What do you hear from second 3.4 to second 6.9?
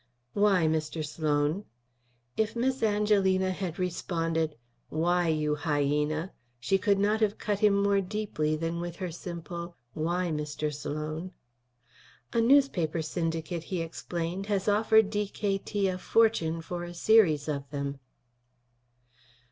had responded, "Why, you hyena?" she